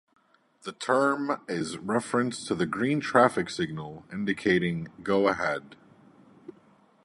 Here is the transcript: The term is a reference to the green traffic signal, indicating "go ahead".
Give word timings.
The 0.63 0.71
term 0.71 1.43
is 1.47 1.75
a 1.75 1.79
reference 1.79 2.43
to 2.47 2.55
the 2.55 2.65
green 2.65 3.01
traffic 3.01 3.51
signal, 3.51 4.03
indicating 4.11 4.87
"go 5.03 5.27
ahead". 5.27 5.75